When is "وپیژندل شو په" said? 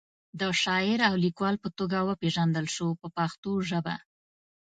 2.09-3.07